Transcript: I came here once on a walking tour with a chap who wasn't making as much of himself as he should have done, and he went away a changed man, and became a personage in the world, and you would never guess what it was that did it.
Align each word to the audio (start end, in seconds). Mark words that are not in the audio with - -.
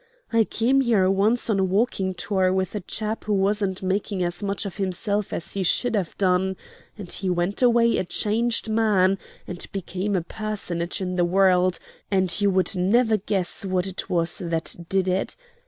I 0.33 0.45
came 0.45 0.81
here 0.81 1.11
once 1.11 1.47
on 1.47 1.59
a 1.59 1.63
walking 1.63 2.15
tour 2.15 2.51
with 2.51 2.73
a 2.73 2.79
chap 2.79 3.25
who 3.25 3.33
wasn't 3.35 3.83
making 3.83 4.23
as 4.23 4.41
much 4.41 4.65
of 4.65 4.77
himself 4.77 5.31
as 5.31 5.53
he 5.53 5.61
should 5.61 5.93
have 5.95 6.17
done, 6.17 6.57
and 6.97 7.11
he 7.11 7.29
went 7.29 7.61
away 7.61 7.99
a 7.99 8.03
changed 8.03 8.67
man, 8.67 9.19
and 9.45 9.63
became 9.71 10.15
a 10.15 10.23
personage 10.23 11.01
in 11.01 11.17
the 11.17 11.23
world, 11.23 11.77
and 12.09 12.41
you 12.41 12.49
would 12.49 12.75
never 12.75 13.15
guess 13.15 13.63
what 13.63 13.85
it 13.85 14.09
was 14.09 14.39
that 14.39 14.75
did 14.89 15.07
it. 15.07 15.35